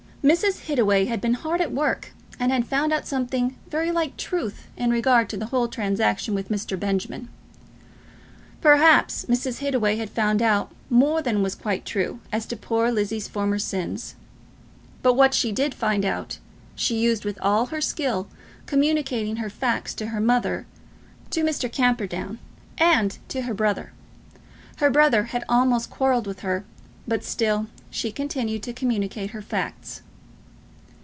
[0.23, 0.65] Mrs.
[0.67, 4.91] Hittaway had been hard at work, and had found out something very like truth in
[4.91, 6.79] regard to the whole transaction with Mr.
[6.79, 7.27] Benjamin.
[8.61, 9.57] Perhaps Mrs.
[9.61, 14.13] Hittaway had found out more than was quite true as to poor Lizzie's former sins;
[15.01, 16.37] but what she did find out
[16.75, 18.27] she used with all her skill,
[18.67, 20.67] communicating her facts to her mother,
[21.31, 21.67] to Mr.
[21.71, 22.37] Camperdown,
[22.77, 23.91] and to her brother.
[24.75, 26.63] Her brother had almost quarrelled with her,
[27.07, 30.03] but still she continued to communicate her facts.